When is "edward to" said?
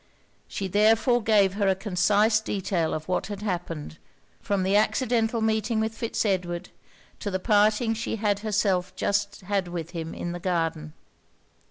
6.25-7.29